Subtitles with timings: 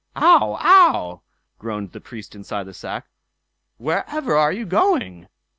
[0.15, 0.57] "OW!
[0.59, 1.21] OW!"
[1.59, 3.05] groaned the Priest inside the sack,
[3.77, 5.27] "wherever are we going?"